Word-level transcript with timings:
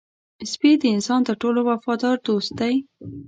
سپي 0.51 0.71
د 0.81 0.83
انسان 0.95 1.19
تر 1.27 1.35
ټولو 1.41 1.59
وفادار 1.69 2.17
دوست 2.27 2.51
دی. 2.59 2.75